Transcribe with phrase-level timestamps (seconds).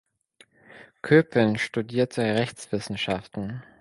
[1.03, 3.61] Koeppen studierte Rechtswissenschaften.